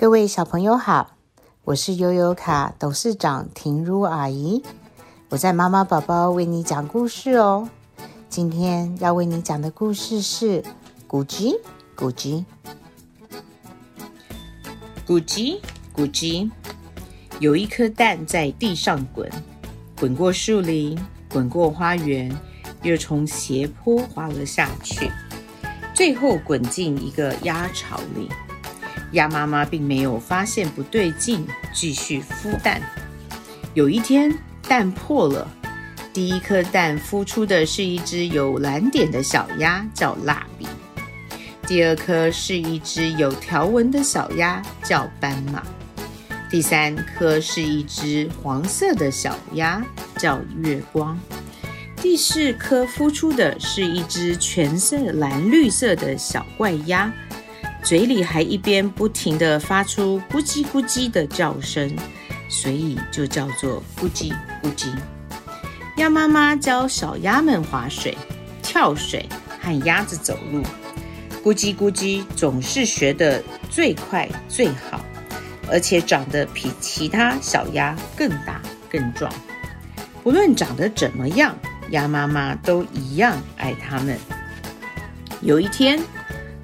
[0.00, 1.18] 各位小朋友好，
[1.62, 4.62] 我是悠悠卡董事长婷如阿姨，
[5.28, 7.68] 我在妈妈宝宝为你讲故事哦。
[8.30, 10.64] 今天要为你讲的故事是
[11.06, 11.54] 咕叽
[11.94, 12.42] 咕叽
[15.06, 15.60] 咕叽
[15.94, 16.50] 咕叽，
[17.38, 19.30] 有一颗蛋在地上滚，
[19.98, 20.98] 滚过树林，
[21.30, 22.34] 滚过花园，
[22.80, 25.12] 又从斜坡滑了下去，
[25.92, 28.30] 最后滚进一个鸭巢里。
[29.12, 32.80] 鸭妈妈并没有发现不对劲，继续孵蛋。
[33.74, 34.32] 有一天，
[34.68, 35.48] 蛋破了，
[36.12, 40.66] 第一颗蛋孵出的是一只有蓝点的小鸭，叫蜡笔；
[41.66, 45.60] 第二颗是一只有条纹的小鸭，叫斑马；
[46.50, 49.84] 第三颗是一只黄色的小鸭，
[50.16, 51.16] 叫月光；
[51.96, 57.12] 第四颗孵出的是一只全色蓝绿色的小怪鸭。
[57.82, 61.90] 嘴里还一边不停地发出咕叽咕叽的叫声，
[62.48, 64.88] 所以就叫做咕叽咕叽。
[65.96, 68.16] 鸭妈妈教小鸭们划水、
[68.62, 69.28] 跳水
[69.60, 70.62] 和鸭子走路，
[71.42, 75.04] 咕叽咕叽总是学得最快最好，
[75.68, 79.32] 而且长得比其他小鸭更大更壮。
[80.22, 81.56] 不论长得怎么样，
[81.90, 84.16] 鸭妈妈都一样爱它们。
[85.40, 85.98] 有一天，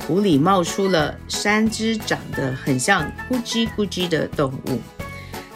[0.06, 4.80] 湖里冒出了三只长得很像咕叽咕叽的动物，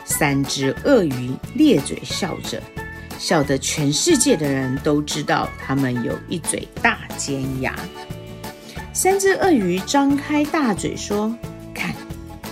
[0.05, 2.61] 三只鳄鱼咧嘴笑着，
[3.17, 7.79] 笑得全世界的人都知道它们有一嘴大尖牙。
[8.93, 11.33] 三只鳄鱼张开大嘴说
[11.73, 11.95] ：“看，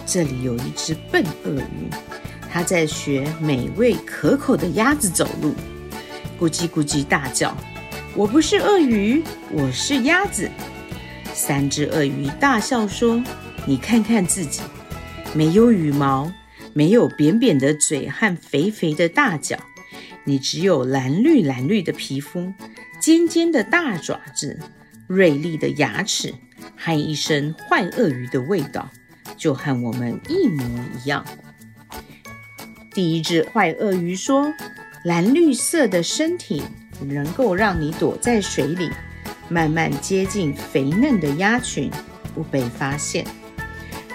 [0.06, 1.90] 这里有一只笨鳄鱼，
[2.48, 5.52] 它在学美味可口的鸭子走路。”
[6.38, 7.56] 咕叽咕叽大叫
[8.14, 10.48] ：“我不是鳄鱼，我是鸭子。”
[11.38, 13.22] 三只鳄鱼大笑说
[13.64, 14.60] ：“你看看自己，
[15.32, 16.32] 没有羽毛，
[16.72, 19.56] 没有扁扁的嘴和肥肥的大脚，
[20.24, 22.52] 你只有蓝绿蓝绿的皮肤，
[22.98, 24.58] 尖尖的大爪子，
[25.06, 26.34] 锐利的牙齿，
[26.76, 28.90] 和一身坏鳄鱼的味道，
[29.36, 30.64] 就和我们一模
[31.00, 31.24] 一样。”
[32.92, 34.52] 第一只坏鳄鱼说
[35.04, 36.64] ：“蓝绿色的身体
[37.00, 38.90] 能够让你躲在水里。”
[39.48, 41.90] 慢慢接近肥嫩的鸭群，
[42.34, 43.26] 不被发现。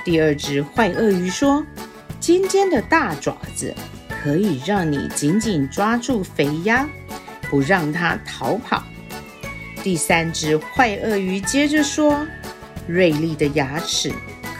[0.06, 1.66] 第二只坏鳄鱼说
[2.20, 3.74] ：“尖尖的大爪子
[4.08, 6.88] 可以让你紧紧抓住肥鸭，
[7.50, 8.84] 不让它逃跑。”
[9.82, 12.26] 第三只坏鳄鱼接着说
[12.88, 14.14] ：“锐利的牙齿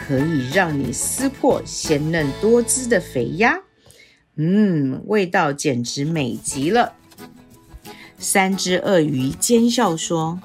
[0.06, 3.58] 可以让你撕破鲜嫩多汁的肥鸭。”
[4.36, 6.94] 嗯，味道简直美极了。
[8.18, 10.40] 三只鳄鱼奸笑说。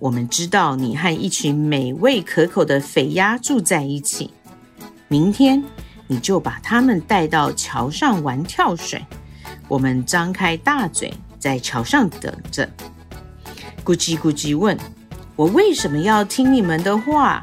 [0.00, 4.30] 我们知道你和一群美味可口的肥鸭住在一起。
[5.08, 5.62] 明天
[6.06, 9.04] 你就把它们带到桥上玩跳水。
[9.66, 12.68] 我们张开大嘴在桥上等着。
[13.84, 14.78] 咕叽咕叽问
[15.34, 17.42] ：“我为什么要听你们的话？”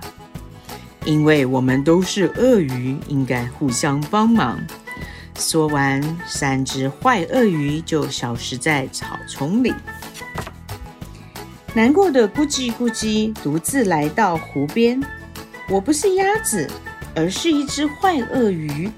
[1.06, 4.60] 因为我们都是鳄鱼，应该互相帮忙。
[5.38, 9.74] 说完，三只坏鳄鱼就消失在草丛里。
[11.76, 14.98] 难过的咕叽咕叽独自来到湖边。
[15.70, 16.72] 我不是鸭子，
[17.14, 18.90] 而是一只坏鳄鱼。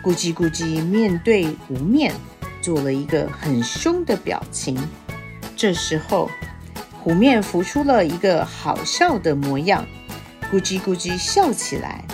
[0.00, 2.14] 咕叽咕叽面对湖面，
[2.60, 4.78] 做了一个很凶的表情。
[5.56, 6.30] 这时候，
[7.00, 9.84] 湖面浮出了一个好笑的模样。
[10.52, 12.04] 咕叽咕叽笑起来。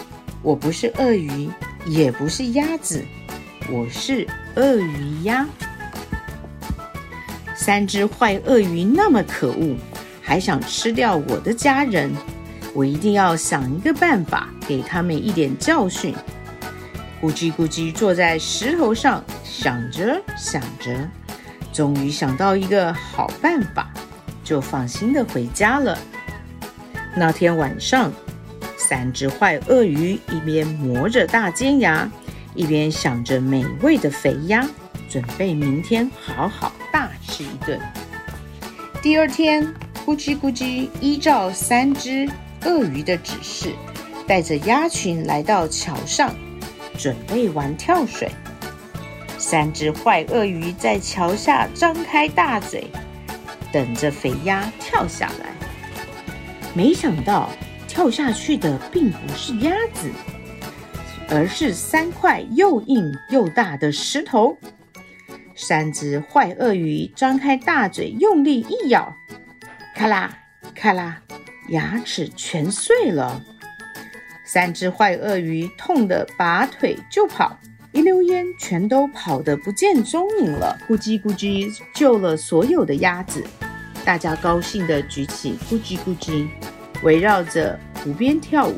[0.41, 1.51] 我不是鳄鱼，
[1.85, 3.05] 也不是鸭子，
[3.71, 5.47] 我是鳄鱼鸭。
[7.69, 9.77] 三只坏鳄鱼那么可恶，
[10.23, 12.11] 还想吃掉我的家人。
[12.73, 16.15] 我一定要想一个办法，给他们一点教训。
[17.21, 21.07] 咕叽咕叽坐在石头上，想着想着，
[21.71, 23.93] 终于想到一个好办法，
[24.43, 25.99] 就放心的回家了。
[27.15, 28.11] 那天晚上，
[28.79, 32.11] 三只坏鳄鱼一边磨着大尖牙，
[32.55, 34.67] 一边想着美味的肥鸭，
[35.11, 36.73] 准备明天好好
[37.29, 37.79] 吃一顿。
[39.01, 39.63] 第二天，
[40.05, 42.29] 咕叽咕叽依照三只
[42.65, 43.73] 鳄鱼的指示，
[44.27, 46.35] 带着鸭群来到桥上，
[46.99, 48.29] 准备玩跳水。
[49.37, 52.91] 三只坏鳄鱼在桥下张开大嘴，
[53.71, 55.47] 等着肥鸭跳下来。
[56.75, 57.49] 没想到，
[57.87, 60.11] 跳下去的并不是鸭子，
[61.31, 64.57] 而是三块又硬又大的石头。
[65.61, 69.13] 三只坏鳄鱼张开大嘴，用力一咬，
[69.97, 70.33] 咔啦
[70.73, 71.21] 咔啦，
[71.71, 73.43] 牙齿全碎了。
[74.47, 77.59] 三只坏鳄鱼痛得拔腿就跑，
[77.91, 80.79] 一溜烟全都跑得不见踪影了。
[80.89, 83.45] 咕叽咕叽救了所有的鸭子，
[84.05, 86.47] 大家高兴地举起咕叽咕叽，
[87.03, 88.77] 围绕着湖边跳舞。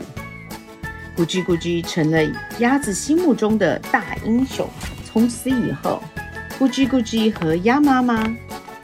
[1.15, 2.25] 咕叽咕叽成了
[2.59, 4.67] 鸭子心目中的大英雄。
[5.05, 6.03] 从此以后，
[6.61, 8.23] 咕叽咕叽和鸭妈妈、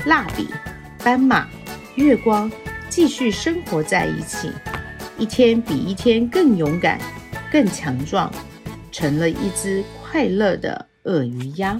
[0.07, 0.49] 蜡笔、
[1.05, 1.47] 斑马、
[1.97, 2.51] 月光
[2.89, 4.51] 继续生活在一起。
[5.19, 6.99] 一天比一天更勇敢，
[7.53, 8.33] 更强壮，
[8.91, 11.79] 成了一只快乐的鳄鱼鸭。